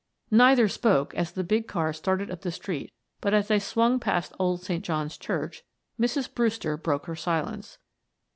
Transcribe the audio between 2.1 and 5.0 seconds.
up the street but as they swung past old St.